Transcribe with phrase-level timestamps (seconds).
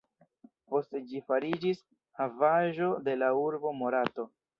[0.71, 1.83] Poste ĝi fariĝis
[2.21, 4.27] havaĵo de la urbo Morato.